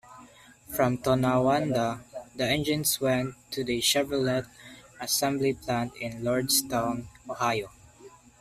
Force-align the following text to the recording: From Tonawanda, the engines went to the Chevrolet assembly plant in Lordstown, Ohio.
From 0.75 0.97
Tonawanda, 0.97 2.01
the 2.35 2.43
engines 2.47 2.99
went 2.99 3.35
to 3.51 3.63
the 3.63 3.79
Chevrolet 3.81 4.47
assembly 4.99 5.53
plant 5.53 5.95
in 5.97 6.23
Lordstown, 6.23 7.05
Ohio. 7.29 7.69